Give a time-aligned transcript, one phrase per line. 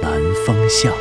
[0.00, 0.92] 南风巷》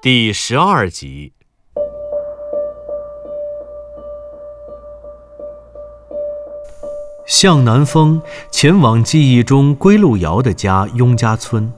[0.00, 1.32] 第十二集。
[7.26, 11.72] 向南风前往记忆中归路遥的家雍家村，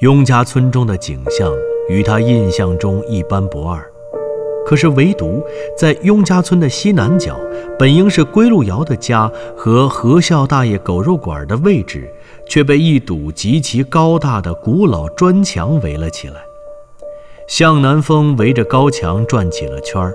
[0.00, 1.52] 雍家村中的景象
[1.88, 3.92] 与他印象中一般不二，
[4.66, 5.42] 可是唯独
[5.76, 7.36] 在雍家村的西南角，
[7.78, 12.10] 本应是归路遥的家和何孝大爷狗肉馆的位置，
[12.48, 16.36] 却被一堵极其高大的古老砖墙围了起来。
[17.46, 20.14] 向南风围着高墙转起了圈儿。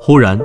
[0.00, 0.38] 忽然，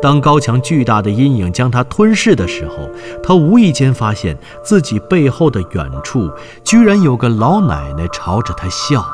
[0.00, 2.88] 当高墙巨大的阴影将他吞噬的时候，
[3.22, 6.30] 他无意间发现自己背后的远处，
[6.64, 9.04] 居然有个老奶奶朝着他笑。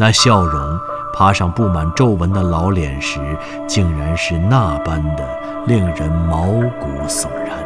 [0.00, 0.78] 那笑容
[1.12, 3.20] 爬上布满皱纹的老脸时，
[3.68, 6.42] 竟然是那般的令人毛
[6.80, 7.58] 骨悚然。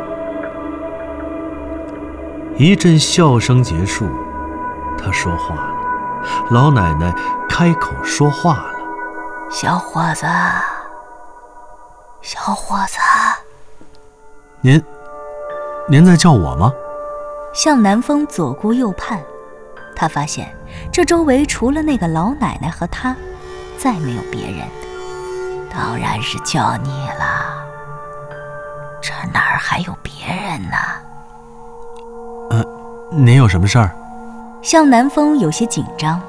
[2.57, 4.07] 一阵笑声结束，
[4.99, 5.75] 他说话了，
[6.51, 7.15] 老奶奶
[7.49, 8.75] 开口说话了。
[9.51, 10.27] 小伙子，
[12.23, 12.99] 小伙子，
[14.61, 14.83] 您，
[15.89, 16.73] 您在叫我吗？
[17.53, 19.23] 向南风左顾右盼，
[19.95, 20.55] 他发现
[20.93, 23.17] 这周围除了那个老奶奶和他，
[23.79, 24.67] 再没有别人。
[25.71, 27.65] 当然是叫你了，
[29.03, 30.77] 这哪儿还有别人呢？
[32.51, 32.65] 呃
[33.11, 33.91] 您有什么事儿？
[34.63, 36.21] 向南风有些紧张，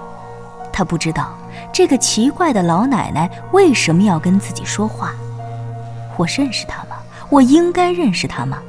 [0.72, 1.34] 他不知道
[1.72, 5.14] 这个奇怪的老奶奶为什么要跟自己说话。
[6.18, 6.98] 我认识她吗？
[7.30, 8.60] 我应该认识她吗？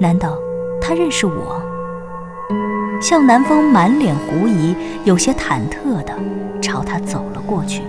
[0.00, 0.36] 难道
[0.80, 1.60] 她认识我？
[3.00, 4.74] 向南风满脸狐疑，
[5.04, 6.12] 有些忐忑的
[6.60, 7.82] 朝他走了过去。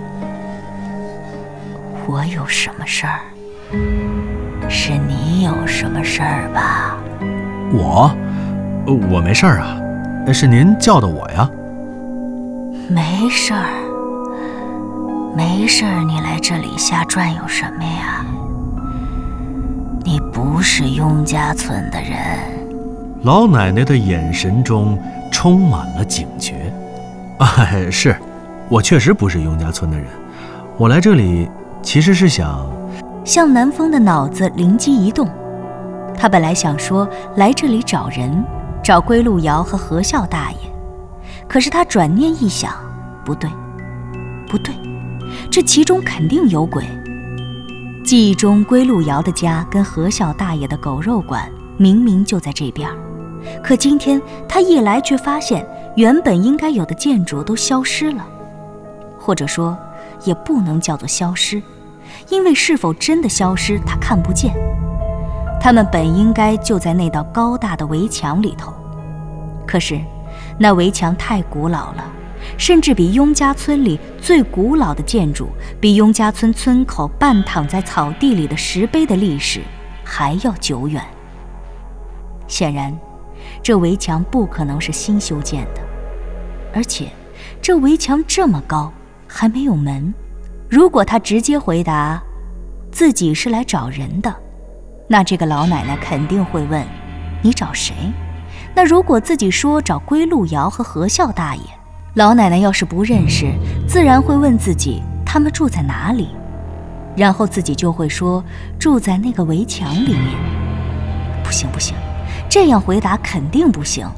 [2.10, 3.20] 我有什么事儿？
[4.68, 6.96] 是你有什么事儿吧？
[7.72, 8.10] 我，
[8.84, 9.80] 呃我没事儿啊，
[10.32, 11.48] 是您叫的我呀。
[12.88, 13.70] 没事儿，
[15.36, 18.24] 没事儿，你来这里瞎转悠什么呀？
[20.02, 22.18] 你不是雍家村的人，
[23.22, 24.98] 老奶奶的眼神中
[25.30, 26.72] 充满了警觉。
[27.38, 27.48] 啊，
[27.88, 28.16] 是，
[28.68, 30.08] 我确实不是雍家村的人。
[30.76, 31.48] 我来这里
[31.82, 32.66] 其实是想，
[33.24, 35.28] 向南风的脑子灵机一动，
[36.16, 38.44] 他本来想说来这里找人，
[38.82, 40.58] 找归路遥和何笑大爷，
[41.48, 42.72] 可是他转念一想，
[43.24, 43.50] 不对，
[44.48, 44.74] 不对，
[45.50, 46.84] 这其中肯定有鬼。
[48.04, 52.88] 记忆中归路遥的家跟何笑大爷的狗肉馆明明就在这边，
[53.62, 55.66] 可今天他一来却发现
[55.96, 58.24] 原本应该有的建筑都消失了，
[59.18, 59.76] 或者说
[60.24, 61.62] 也不能叫做消失。
[62.28, 64.52] 因为是否真的消失，他看不见。
[65.60, 68.72] 他们本应该就在那道高大的围墙里头，
[69.66, 70.00] 可是
[70.58, 72.04] 那围墙太古老了，
[72.56, 79.60] 甚至比雍家村里最古老的建筑，比雍家村村口半躺在草地里的石碑的历史
[80.02, 81.04] 还要久远。
[82.48, 82.98] 显然，
[83.62, 85.80] 这围墙不可能是新修建的，
[86.74, 87.08] 而且
[87.60, 88.92] 这围墙这么高，
[89.32, 90.12] 还没有门。
[90.68, 92.20] 如果他直接回答
[92.90, 94.34] 自己是来找人的，
[95.06, 96.84] 那这个老奶奶肯定会问
[97.42, 97.94] ：“你找谁？”
[98.74, 101.62] 那如果自己说找归路遥和何孝大爷，
[102.14, 103.52] 老奶奶要是不认识，
[103.88, 106.28] 自然会问自己他们住在哪里，
[107.16, 108.44] 然后自己就会说
[108.78, 110.34] 住在那个围墙里面。
[111.42, 111.96] 不行不行，
[112.48, 114.08] 这样回答肯定不行。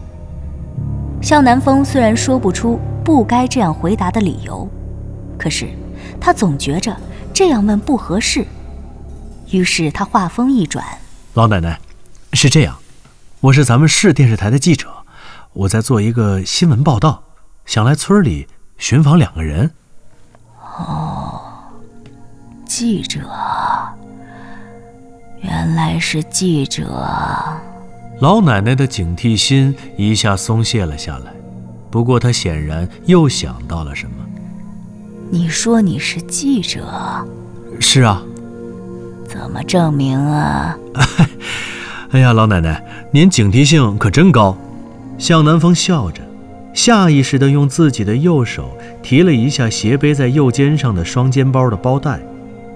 [1.23, 4.69] 向南风虽然说不出不该这样回答的理由，
[5.43, 5.69] 可是。
[6.21, 6.97] 他总觉着
[7.35, 8.47] 这样问不合适，
[9.51, 10.85] 于是他话锋一转
[11.35, 11.81] ：“老奶奶，
[12.33, 12.79] 是这样，
[13.41, 14.89] 我是咱们市电视台的记者，
[15.53, 17.25] 我在做一个新闻报道，
[17.67, 18.47] 想来村里
[18.79, 19.73] 寻访两个人。”
[20.79, 21.43] 哦，
[22.65, 23.19] 记者，
[25.41, 26.85] 原来是记者。
[28.21, 31.33] 老奶奶的警惕心一下松懈了下来，
[31.91, 34.17] 不过她显然又想到了什么。
[35.35, 36.87] 你说你是记者？
[37.81, 38.23] 是啊。
[39.27, 40.77] 怎么证明啊？
[42.13, 44.55] 哎呀，老奶奶，您警惕性可真高。
[45.17, 46.21] 向南风笑着，
[46.75, 52.21] 下意识地用自己的右手提了一下斜背在右肩上的双肩包的包带，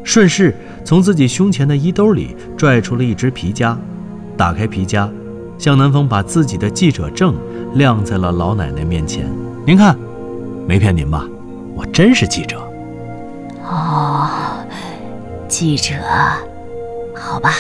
[0.02, 3.76] 顺势从自己胸前的衣兜里拽出了一只皮夹，
[4.34, 5.06] 打开皮夹，
[5.58, 7.34] 向南风把自己的记者证
[7.74, 9.30] 亮在了老奶奶面前。
[9.66, 9.94] 您看，
[10.66, 11.28] 没骗您吧？
[11.76, 12.58] 我真是记者。
[13.62, 14.28] 哦，
[15.46, 15.94] 记者，
[17.14, 17.52] 好吧。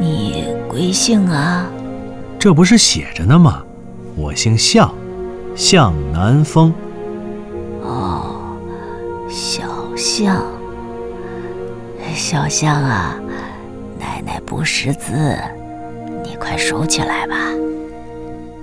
[0.00, 1.66] 你贵姓啊？
[2.38, 3.62] 这不是写着呢吗？
[4.16, 4.92] 我姓向，
[5.54, 6.72] 向南风。
[7.82, 8.56] 哦，
[9.28, 9.64] 小
[9.96, 10.42] 向，
[12.14, 13.16] 小向啊，
[13.98, 15.36] 奶奶不识字，
[16.22, 17.36] 你快收起来吧。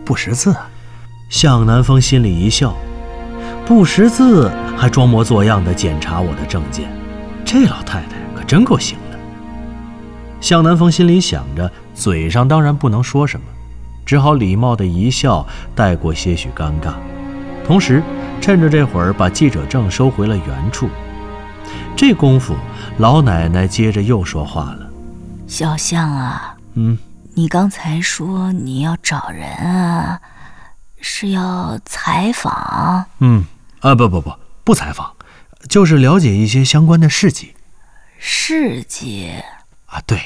[0.05, 0.55] 不识字，
[1.29, 2.73] 向南风心里一笑，
[3.65, 6.87] 不识字还装模作样的检查我的证件，
[7.43, 9.17] 这老太太可真够行的。
[10.39, 13.45] 向南风心里想着，嘴上当然不能说什么，
[14.05, 16.93] 只好礼貌的一笑，带过些许尴尬。
[17.65, 18.03] 同时，
[18.39, 20.87] 趁着这会儿把记者证收回了原处。
[21.95, 22.53] 这功夫，
[22.99, 24.87] 老奶奶接着又说话了
[25.47, 26.95] ：“小向啊，嗯，
[27.33, 30.21] 你刚才说你要找人啊，
[31.01, 33.03] 是要采访？
[33.19, 33.43] 嗯，
[33.85, 34.33] 啊，不不不，
[34.63, 35.15] 不采访，
[35.69, 37.55] 就是了解一些相关的事迹。
[38.17, 39.31] 事迹
[39.85, 40.19] 啊，对。”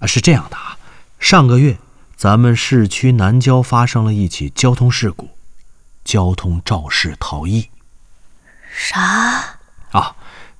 [0.00, 0.76] 啊，是这样的啊，
[1.20, 1.78] 上个月
[2.16, 5.30] 咱们市区南郊发生了一起交通事故，
[6.04, 7.70] 交通肇事逃逸。
[8.68, 9.00] 啥？
[9.92, 10.16] 啊，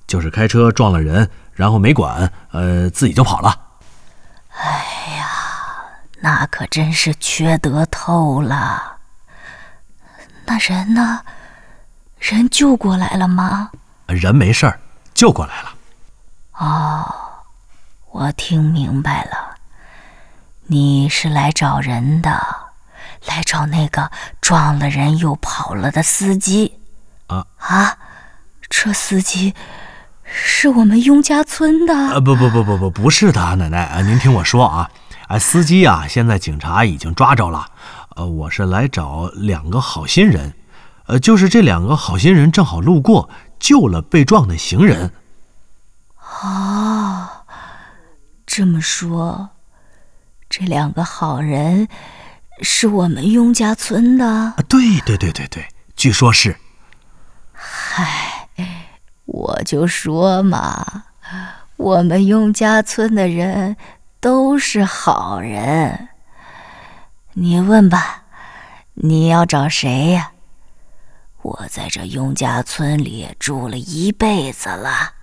[0.07, 3.59] 就是开车撞了人，然后没管，呃，自己就跑了。
[4.51, 5.27] 哎呀，
[6.21, 8.97] 那可真是缺德透了。
[10.45, 11.21] 那人呢？
[12.19, 13.71] 人救过来了吗？
[14.07, 14.79] 人没事儿，
[15.13, 15.69] 救过来了。
[16.53, 17.15] 哦。
[18.11, 19.55] 我听明白了，
[20.65, 22.31] 你是来找人的，
[23.27, 24.09] 来找那个
[24.41, 26.79] 撞了人又跑了的司机。
[27.27, 27.95] 啊啊，
[28.67, 29.53] 这司机
[30.23, 31.93] 是我们雍家村的。
[31.93, 34.89] 呃，不不不不不，不是的，奶奶，您听我说啊，
[35.27, 37.67] 哎，司机啊，现在警察已经抓着了。
[38.15, 40.51] 呃，我是来找两个好心人，
[41.09, 45.11] 呃，就是这两个好心人正好路过，救了被撞的行人。
[46.41, 47.27] 哦。
[48.45, 49.49] 这么说，
[50.49, 51.87] 这两个好人
[52.61, 54.53] 是我们雍家村的？
[54.67, 56.57] 对对对对对，据说是。
[57.53, 58.49] 嗨，
[59.25, 61.05] 我就说嘛，
[61.77, 63.77] 我们雍家村的人
[64.19, 66.09] 都是好人。
[67.33, 68.25] 你问吧，
[68.93, 70.33] 你要找谁呀？
[71.41, 75.13] 我在这雍家村里住了一辈子了，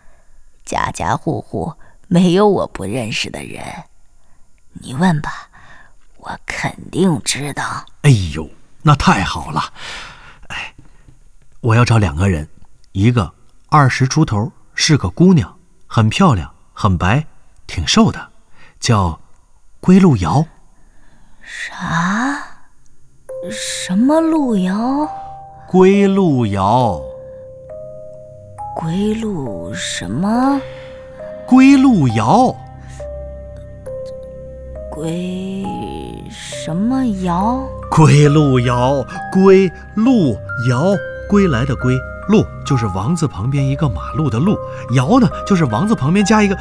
[0.65, 1.75] 家家户户。
[2.09, 3.65] 没有我不认识的人，
[4.75, 5.49] 你问吧，
[6.19, 7.85] 我肯定知道。
[8.03, 8.49] 哎呦，
[8.83, 9.61] 那太好了！
[10.47, 10.73] 哎，
[11.61, 12.49] 我要找两个人，
[12.93, 13.35] 一个
[13.69, 15.59] 二十出头，是个姑娘，
[15.89, 17.27] 很漂亮，很白，
[17.67, 18.31] 挺瘦的，
[18.79, 19.21] 叫
[19.81, 20.47] 归路遥。
[21.43, 22.41] 啥？
[23.51, 25.09] 什么路遥？
[25.77, 26.99] 归路遥。
[28.75, 30.59] 归路什么？
[31.47, 32.57] 归路遥，
[34.91, 35.63] 归
[36.31, 37.63] 什么遥？
[37.91, 40.35] 归路遥，归路
[40.71, 40.97] 遥，
[41.29, 41.95] 归来的归，
[42.31, 44.57] 路就是王字旁边一个马路的路，
[44.95, 46.57] 遥呢就是王字旁边加一个。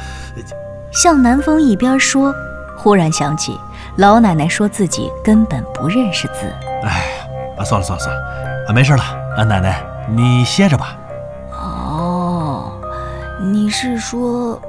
[0.92, 2.34] 向南风一边说，
[2.76, 3.58] 忽然想起
[3.96, 6.52] 老奶奶说自己根本不认识字。
[6.82, 7.06] 哎，
[7.56, 8.22] 啊，算了算了算了，
[8.68, 9.02] 啊，没事了，
[9.36, 10.96] 啊，奶奶你歇着吧。
[11.52, 12.72] 哦，
[13.40, 14.60] 你是说？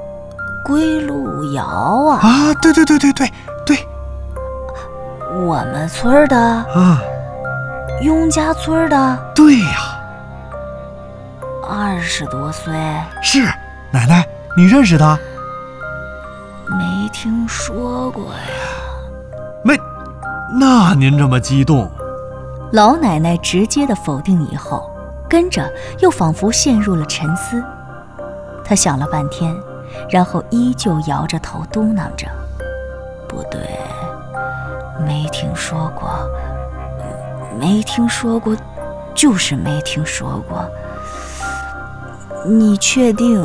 [0.64, 2.18] 归路遥啊！
[2.20, 3.32] 啊，对对对对对
[3.64, 3.88] 对，
[5.46, 7.00] 我们村的啊，
[8.02, 9.98] 雍家村的，对呀，
[11.66, 12.74] 二十多岁，
[13.22, 13.46] 是
[13.90, 15.18] 奶奶，你认识他？
[16.78, 19.74] 没听说过呀，没，
[20.60, 21.90] 那您这么激动？
[22.72, 24.90] 老奶奶直接的否定以后，
[25.28, 25.70] 跟着
[26.00, 27.62] 又仿佛陷入了沉思，
[28.64, 29.54] 她想了半天。
[30.10, 32.28] 然后依旧摇着头嘟囔着
[33.26, 33.80] ：“不对，
[35.06, 36.10] 没听说过，
[37.58, 38.54] 没听说过，
[39.14, 40.62] 就是没听说过。
[42.46, 43.42] 你确定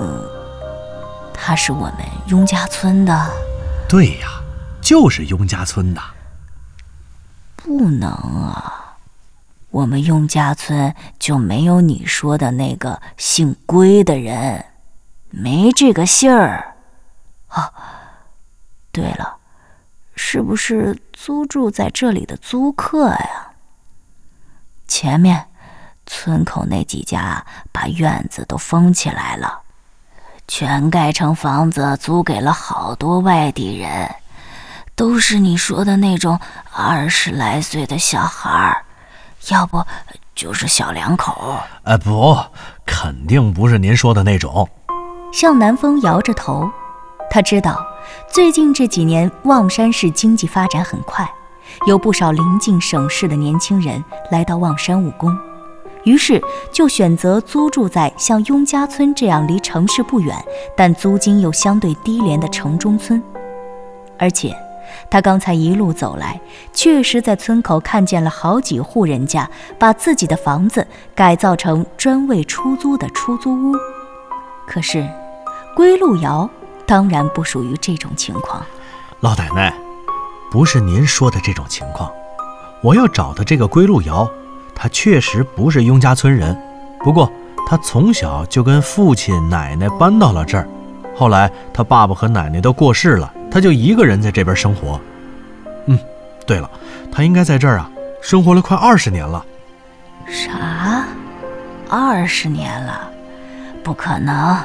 [1.33, 3.25] 他是我们雍家村的
[3.87, 4.41] ？”“对呀，
[4.81, 6.01] 就是雍家村的。
[7.55, 8.72] ”“不能啊，
[9.73, 14.63] 我们雍家村就没有你说的那个姓归的人。”
[15.35, 16.75] 没这个信儿，
[17.49, 17.73] 哦，
[18.91, 19.37] 对了，
[20.15, 23.47] 是不是租住在这里的租客呀？
[24.87, 25.47] 前面
[26.05, 29.61] 村口那几家把院子都封起来了，
[30.47, 34.13] 全盖成房子，租给了好多外地人，
[34.95, 36.39] 都是你说的那种
[36.71, 38.85] 二十来岁的小孩儿，
[39.49, 39.83] 要不
[40.35, 41.55] 就是小两口。
[41.83, 42.37] 呃，不，
[42.85, 44.67] 肯定不是您说的那种。
[45.31, 46.69] 向南风摇着头，
[47.29, 47.85] 他知道。
[48.27, 51.27] 最近这几年，望山市经济发展很快，
[51.87, 55.35] 有不少临近省市的年轻人来到望山务工，
[56.03, 60.37] 于是就选择租住在像雍家村这样离城市不远，
[60.75, 63.23] 但租金又相对低廉的城中村。
[64.19, 64.55] 而且，
[65.09, 66.39] 他刚才一路走来，
[66.73, 73.75] 确实在村口看见了好几户人家把自己的房子改造成专为出租的出租屋。
[74.67, 75.07] 可是，
[75.75, 76.49] 归路遥。
[76.85, 78.61] 当然不属于这种情况，
[79.21, 79.73] 老奶奶，
[80.51, 82.11] 不是您说的这种情况。
[82.81, 84.29] 我要找的这个归路遥，
[84.75, 86.61] 他确实不是雍家村人，
[86.99, 87.31] 不过
[87.65, 90.67] 他从小就跟父亲、奶奶搬到了这儿，
[91.15, 94.99] 后来他爸爸和奶奶都过世了，他就一个人在这边生活。
[95.85, 95.99] 嗯，
[96.47, 96.67] 对了，
[97.11, 97.87] 他应该在这儿啊，
[98.19, 99.45] 生活了快二十年了。
[100.27, 101.05] 啥？
[101.87, 103.11] 二十年了？
[103.83, 104.57] 不可能。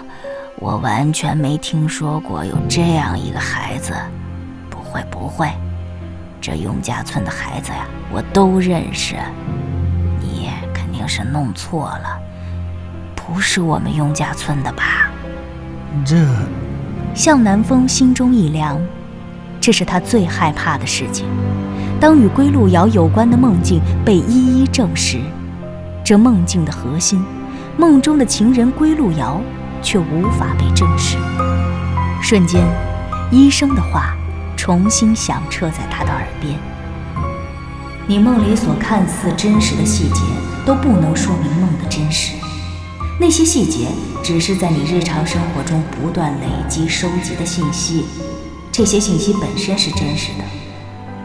[0.56, 3.92] 我完全没听说过有这样一个孩子，
[4.70, 5.48] 不会不会，
[6.40, 9.16] 这雍家村的孩子呀，我都认识。
[10.18, 12.18] 你肯定是弄错了，
[13.14, 15.10] 不是我们雍家村的吧？
[16.04, 16.16] 这，
[17.18, 18.80] 向南风心中一凉，
[19.60, 21.26] 这是他最害怕的事情。
[21.98, 25.18] 当与归路遥有关的梦境被一一证实，
[26.04, 27.20] 这梦境的核心，
[27.76, 29.42] 梦中的情人归路遥。
[29.80, 31.16] 却无法被证实。
[32.20, 32.66] 瞬间，
[33.30, 34.16] 医生的话
[34.56, 36.58] 重新响彻在他的耳边
[38.08, 40.20] ：“你梦里所看似真实的细节，
[40.66, 42.34] 都不能说明梦的真实。
[43.20, 43.86] 那些细节
[44.28, 48.04] 只是在你日常生活中不断累积收集的信息，
[48.70, 50.44] 这些信息本身是真实的。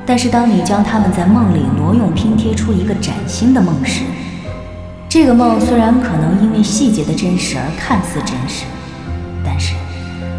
[0.05, 4.05] 但是，当你将它们在梦里挪用拼贴出一个崭新的梦时，
[5.10, 8.63] 这个梦虽然可能因为细节的真实而看似真实，
[9.43, 9.75] 但是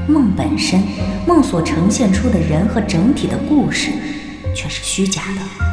[0.09, 0.83] 梦本身，
[1.26, 3.90] 梦所呈现出的人和整体的故事，
[4.56, 5.66] 却是虚假的。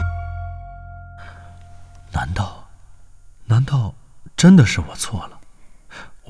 [2.11, 2.65] 难道，
[3.45, 3.93] 难道
[4.35, 5.37] 真的是我错了？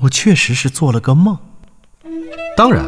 [0.02, 1.38] 我确实是做了个梦。
[2.56, 2.84] 当然，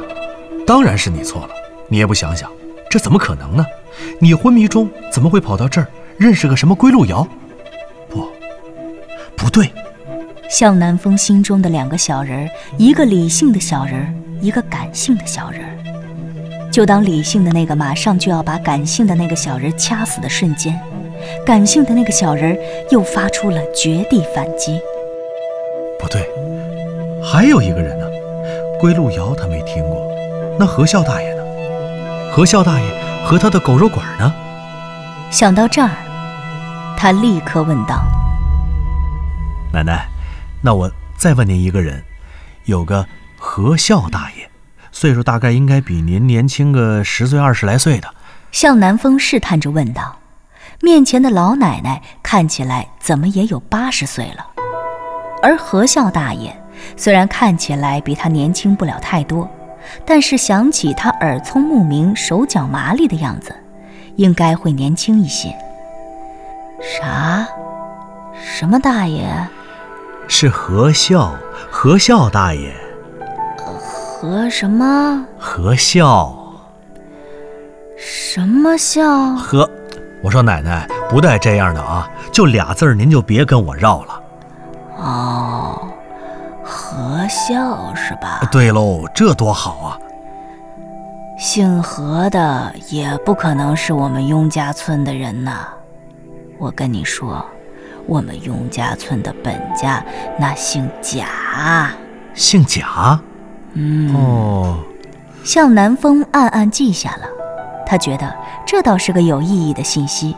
[0.67, 1.51] 当然是你错了。
[1.89, 2.51] 你也不想想，
[2.91, 3.65] 这怎么可能呢？
[4.19, 5.87] 你昏迷中怎么会跑到这儿，
[6.19, 7.27] 认识个什么归路遥？
[8.09, 8.27] 不
[9.37, 9.71] 不对，
[10.51, 15.71] 向南风心中的两个小人儿，一个理性的小人儿，一个感性的小人儿。
[16.73, 20.77] 就当理性的那个马上就要把感性的那个小人掐死的瞬间，
[21.47, 22.59] 感性的那个小人儿
[22.91, 24.81] 又发出了绝地反击。
[26.01, 26.29] 不对，
[27.27, 28.07] 还有一个人呢，
[28.79, 30.07] 归路遥他没听过，
[30.59, 31.43] 那何孝大爷呢？
[32.31, 34.31] 何孝大爷和他的狗肉馆呢？
[35.31, 35.91] 想到这儿，
[36.99, 38.05] 他立刻问道。
[39.73, 40.07] 奶奶，
[40.63, 42.05] 那我再问您一个人，
[42.65, 43.07] 有个
[43.39, 44.47] 何孝大爷，
[44.93, 48.09] 岁数大概应该比您年轻个十岁二十来岁的。
[48.53, 50.19] 向南风试探着问道
[50.83, 54.47] ：“面前的老奶奶看起来怎么也有八十岁了，
[55.43, 56.55] 而何孝大爷
[56.97, 59.49] 虽然看起来比他年轻不了太多，
[60.05, 63.55] 但是想起他耳聪目明、手脚麻利的样子，
[64.17, 65.55] 应该会年轻一些。”
[66.81, 67.47] 啥？
[68.35, 69.27] 什么大爷？
[70.29, 71.35] 是何笑，
[71.71, 72.75] 何笑大爷。
[73.57, 75.25] 何什么？
[75.39, 76.37] 何笑。
[77.97, 79.35] 什么孝？
[79.37, 79.71] 何，
[80.23, 84.21] 我说奶奶不带这样的啊，就俩字儿，您就别跟我绕了。
[84.97, 85.44] 哦，
[87.25, 88.47] 何孝是吧？
[88.53, 89.99] 对喽，这多好啊！
[91.39, 95.67] 姓何的也不可能是我们雍家村的人呐，
[96.59, 97.43] 我跟你说。
[98.07, 100.05] 我们雍家村的本家
[100.39, 101.91] 那姓贾，
[102.35, 103.19] 姓贾。
[103.73, 104.77] 嗯哦，
[105.43, 107.23] 向南风暗暗记下了，
[107.87, 108.31] 他觉得
[108.67, 110.37] 这倒是个有意义的信息，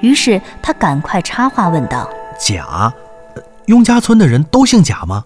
[0.00, 2.08] 于是他赶快插话问道
[2.40, 2.90] ：“贾，
[3.66, 5.22] 雍家村的人都姓贾吗？”“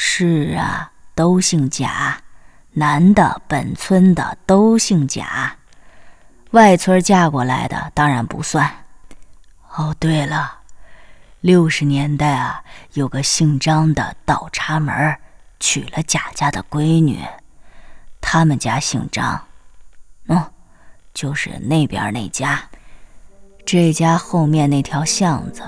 [0.00, 2.16] 是啊，都姓贾，
[2.74, 5.56] 男的本村的都姓贾，
[6.52, 8.84] 外村嫁过来的当然不算。”
[9.74, 10.58] 哦，对了。
[11.40, 12.62] 六十年代啊，
[12.92, 15.18] 有个姓张的倒插门
[15.58, 17.18] 娶了贾家的闺女，
[18.20, 19.44] 他们家姓张，
[20.28, 20.40] 嗯，
[21.12, 22.62] 就是那边那家。
[23.66, 25.60] 这家后面那条巷子，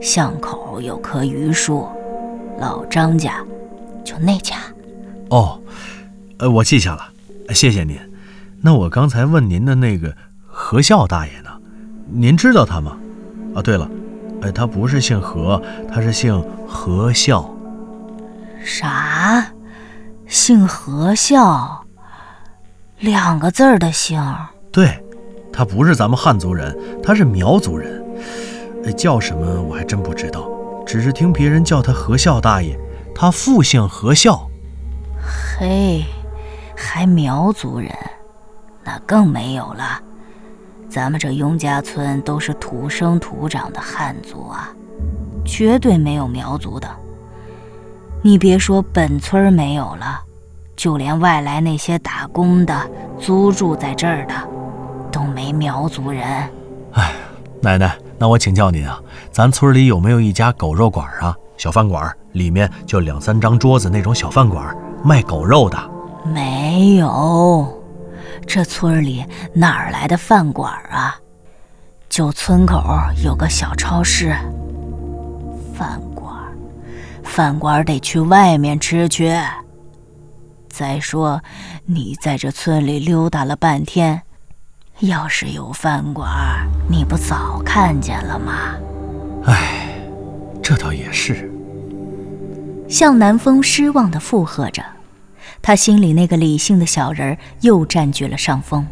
[0.00, 1.86] 巷口有棵榆树，
[2.58, 3.44] 老张家
[4.06, 4.56] 就那家。
[5.30, 5.60] 哦，
[6.38, 7.08] 呃，我记下了，
[7.52, 7.98] 谢谢您。
[8.62, 11.50] 那我刚才问您的那个何孝大爷呢？
[12.08, 12.96] 您知道他吗？
[13.56, 13.90] 啊，对了，
[14.42, 15.60] 哎，他不是姓何，
[15.92, 17.52] 他是姓何孝。
[18.64, 19.44] 啥？
[20.26, 21.84] 姓何孝？
[23.00, 24.22] 两个字儿的姓？
[24.70, 25.02] 对，
[25.52, 28.04] 他不是咱们汉族人，他是苗族人。
[28.96, 30.48] 叫什么我还真不知道，
[30.86, 32.78] 只是听别人叫他何孝大爷。
[33.18, 34.46] 他父姓何孝。
[35.58, 36.04] 嘿，
[36.76, 37.90] 还苗族人？
[38.84, 39.98] 那更没有了，
[40.86, 44.68] 咱们这雍家村都是土生土长的汉族啊，
[45.46, 46.86] 绝对没有苗族的。
[48.20, 50.20] 你别说本村没有了，
[50.76, 52.78] 就连外来那些打工的、
[53.18, 54.34] 租住在这儿的，
[55.10, 56.22] 都没苗族人。
[56.92, 57.14] 哎，
[57.62, 59.00] 奶奶，那我请教您啊，
[59.32, 61.34] 咱村里有没有一家狗肉馆啊？
[61.56, 65.78] 小饭馆，里面就两三张桌子那种小饭馆，卖狗肉的？
[66.24, 67.72] 没有。
[68.46, 71.16] 这村里哪儿来的饭馆啊？
[72.08, 72.82] 就村口
[73.24, 74.34] 有个小超市。
[75.74, 76.32] 饭馆，
[77.22, 79.34] 饭馆得去外面吃去。
[80.68, 81.40] 再说，
[81.84, 84.22] 你在这村里溜达了半天，
[85.00, 86.28] 要是有饭馆，
[86.88, 88.52] 你不早看见了吗？
[89.46, 89.95] 唉，
[90.66, 91.48] 这倒也是。
[92.88, 94.82] 向南风失望地附和着。
[95.62, 98.84] 他心里那个理性的小人又占据了上风，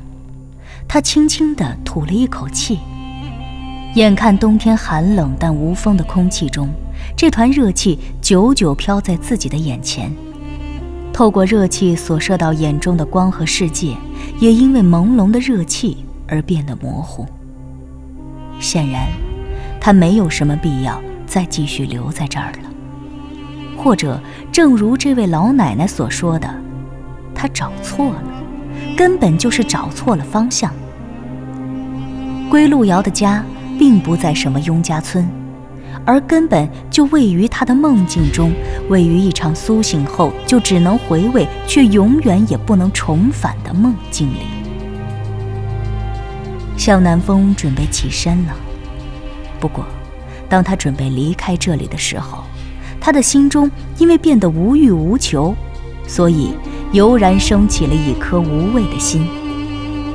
[0.87, 2.79] 他轻轻地吐了一口气。
[3.97, 6.69] 眼看冬天寒冷但无风的空气中，
[7.17, 10.13] 这团热气久久飘在自己的眼前。
[11.13, 13.97] 透过热气所射到眼中的光和世界，
[14.39, 17.27] 也因为朦胧的热气而变得模糊。
[18.61, 19.09] 显然，
[19.81, 21.03] 他没有什么必要
[21.35, 22.71] 再继续留在这儿了。
[23.77, 24.21] 或者，
[24.53, 26.49] 正如这位老奶奶所说的。
[27.35, 28.23] 他找错了，
[28.97, 30.73] 根本就是找错了方向。
[32.49, 33.45] 归路遥的家
[33.77, 35.29] 并不在什么雍家村，
[36.07, 38.53] 而根本就位于他的梦境中，
[38.89, 44.47] 位于一场苏醒后就只能回味却永远也不能重返的梦境里。
[46.77, 48.55] 向南风准备起身了，
[49.59, 49.85] 不过，
[50.49, 52.45] 当他准备离开这里的时候，
[53.01, 55.55] 他的心中因为变得无欲无求，
[56.07, 56.55] 所以。
[56.93, 59.27] 油然升起了一颗无畏的心，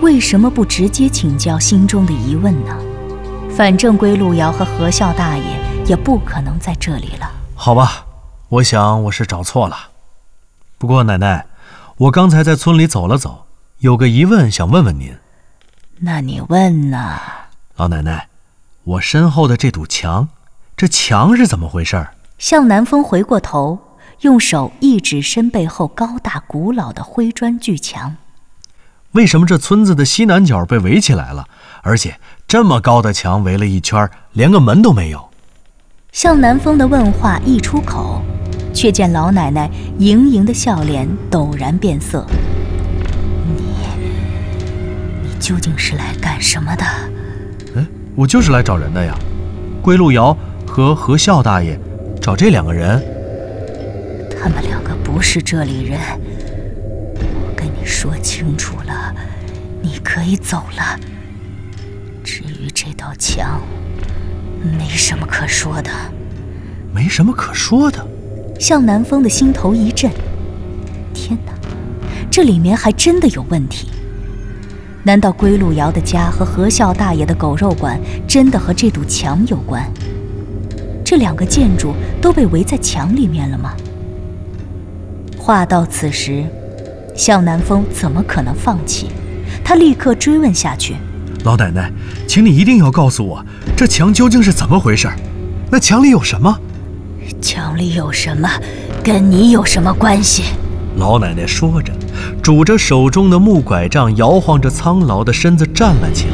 [0.02, 2.74] 为什么不直接请教心中的疑问呢？
[3.54, 5.44] 反正归路遥和何孝大爷
[5.86, 7.30] 也不可能在这里了。
[7.54, 8.06] 好吧，
[8.48, 9.76] 我想我是找错了。
[10.78, 11.48] 不过奶奶，
[11.98, 13.48] 我刚才在村里走了走，
[13.80, 15.14] 有个疑问想问问您。
[15.98, 17.20] 那你问呢？
[17.76, 18.29] 老奶奶，
[18.90, 20.30] 我身后的这堵墙，
[20.76, 22.08] 这墙是怎么回事？
[22.40, 23.78] 向南风回过头。
[24.22, 28.18] 用手一指身背后高大古老的灰砖巨墙。
[29.12, 31.48] 为什么这村子的西南角被围起来了？
[31.84, 35.30] 而且这么高的墙围了一圈，连个门都没有。
[36.12, 38.22] 向南风的问话一出口，
[38.74, 42.26] 却见老奶奶盈盈的笑脸陡然变色。
[43.48, 43.76] 你，
[45.22, 46.84] 你究竟是来干什么的？
[48.20, 49.18] 哎，我就是来找人的呀。
[49.82, 50.36] 归路遥
[50.68, 51.80] 和何孝大爷，
[52.22, 53.02] 找这两个人。
[54.30, 55.98] 他们两个不是这里人，
[57.16, 59.16] 我跟你说清楚了，
[59.82, 61.00] 你可以走了。
[62.22, 63.62] 至于这道墙，
[64.78, 65.90] 没什么可说的。
[66.94, 68.06] 没什么可说的。
[68.60, 70.12] 向南风的心头一震，
[71.14, 71.54] 天哪，
[72.30, 73.88] 这里面还真的有问题。
[75.10, 79.84] 难道归路遥的家和何孝大爷的狗肉馆真的和这堵墙有关？
[81.04, 83.74] 这两个建筑都被围在墙里面了吗？
[85.36, 86.46] 话到此时，
[87.16, 89.08] 向南风怎么可能放弃？
[89.64, 90.96] 他立刻追问下去
[91.44, 91.92] ：“老奶奶，
[92.28, 93.44] 请你一定要告诉我，
[93.76, 95.10] 这墙究竟是怎么回事？
[95.72, 96.56] 那墙里有什么？
[97.42, 98.48] 墙里有什么，
[99.04, 100.44] 跟你有什么关系？”
[100.98, 101.92] 老奶奶说着，
[102.42, 106.34] 拄着手中的木拐杖，摇晃着苍老的身子站了起来。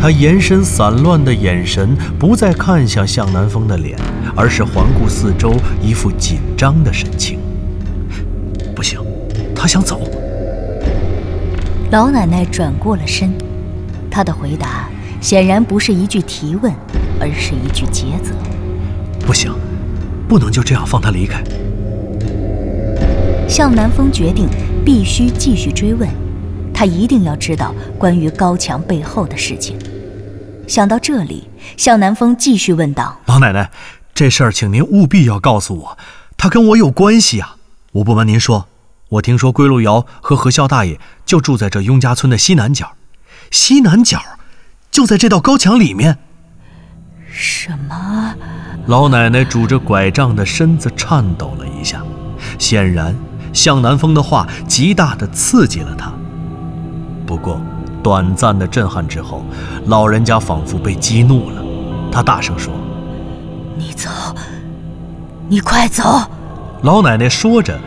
[0.00, 3.98] 他延伸散乱的眼神不再看向向南风的脸，
[4.36, 7.38] 而是环顾四周，一副紧张的神情。
[8.76, 9.00] 不行，
[9.54, 10.00] 他想走。
[11.90, 13.32] 老奶奶转过了身，
[14.08, 14.88] 她的回答
[15.20, 16.72] 显然不是一句提问，
[17.18, 18.32] 而是一句诘责。
[19.26, 19.52] 不行，
[20.28, 21.42] 不能就这样放他离开。
[23.48, 24.46] 向南风决定
[24.84, 26.08] 必须继续追问，
[26.72, 29.78] 他一定要知道关于高墙背后的事情。
[30.66, 33.70] 想到这里，向南风继续问道：“老奶奶，
[34.14, 35.98] 这事儿请您务必要告诉我，
[36.36, 37.56] 他跟我有关系啊！
[37.92, 38.68] 我不瞒您说，
[39.08, 42.92] 我听说归路遥和何孝大爷就住在这雍家村的西南角，
[43.50, 44.20] 西南角
[44.90, 46.18] 就在这道高墙里面。”
[47.32, 48.34] 什么？
[48.86, 52.02] 老奶奶拄着拐杖的身子颤抖了一下，
[52.58, 53.14] 显然
[53.52, 56.12] 向南风的话极大的刺激了他。
[57.26, 57.60] 不过，
[58.02, 59.44] 短暂的震撼之后，
[59.86, 61.62] 老人家仿佛被激怒了，
[62.10, 62.72] 他大声说
[63.76, 64.08] ：“你走，
[65.48, 66.02] 你快走！”
[66.82, 67.78] 老奶奶说着，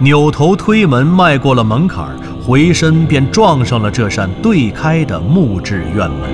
[0.00, 2.08] 扭头推门，迈过了门槛，
[2.44, 6.30] 回身便撞上了这扇对开的木质院门。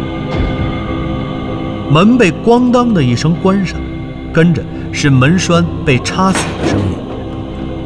[1.92, 3.78] 门被咣当的一声关上，
[4.32, 6.85] 跟着是门栓被插死的声音。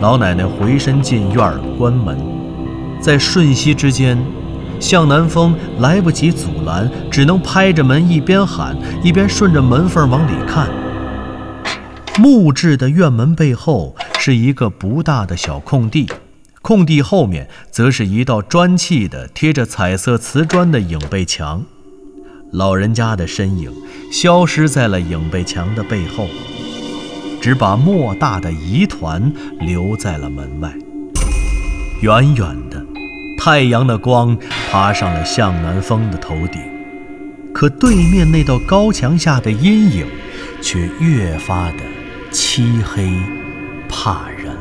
[0.01, 2.17] 老奶奶回身进院关门，
[3.03, 4.19] 在瞬息之间，
[4.81, 10.69] 向南风来不及阻拦，只能拍着门一边喊一边顺着门缝往里看。
[12.19, 16.11] 木质的院门背后是一个不大的小空地，
[16.63, 21.63] 空地后面则是一道砖砌的贴着彩色瓷砖的影背墙。
[22.53, 23.71] 老人家的身影
[24.11, 26.27] 消失在了影背墙的背后，
[27.41, 30.71] 只把莫大的疑团留在了门外。
[32.03, 32.85] 远远的，
[33.39, 34.37] 太阳的光
[34.71, 36.61] 爬上了向南风的头顶，
[37.53, 40.07] 可对面那道高墙下的阴影
[40.61, 41.79] 却越发的
[42.31, 43.11] 漆黑
[43.89, 44.55] 怕人。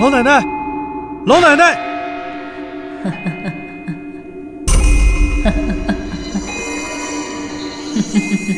[0.00, 0.44] 老奶奶，
[1.26, 1.76] 老奶奶！